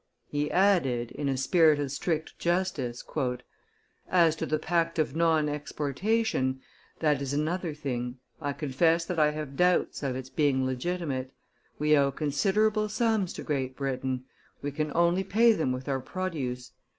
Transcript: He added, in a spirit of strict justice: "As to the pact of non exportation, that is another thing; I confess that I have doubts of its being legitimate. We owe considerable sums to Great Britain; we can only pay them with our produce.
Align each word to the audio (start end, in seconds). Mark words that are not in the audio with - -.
He 0.25 0.49
added, 0.49 1.11
in 1.11 1.29
a 1.29 1.37
spirit 1.37 1.77
of 1.79 1.91
strict 1.91 2.39
justice: 2.39 3.03
"As 4.09 4.35
to 4.35 4.47
the 4.47 4.57
pact 4.57 4.97
of 4.97 5.15
non 5.15 5.47
exportation, 5.47 6.59
that 7.01 7.21
is 7.21 7.33
another 7.33 7.75
thing; 7.75 8.17
I 8.41 8.53
confess 8.53 9.05
that 9.05 9.19
I 9.19 9.29
have 9.29 9.55
doubts 9.55 10.01
of 10.01 10.15
its 10.15 10.31
being 10.31 10.65
legitimate. 10.65 11.33
We 11.77 11.95
owe 11.95 12.09
considerable 12.11 12.89
sums 12.89 13.31
to 13.33 13.43
Great 13.43 13.77
Britain; 13.77 14.23
we 14.63 14.71
can 14.71 14.91
only 14.95 15.23
pay 15.23 15.51
them 15.51 15.71
with 15.71 15.87
our 15.87 15.99
produce. 16.01 16.71